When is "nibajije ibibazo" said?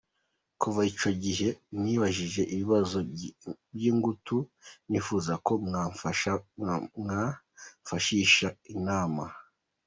1.81-2.97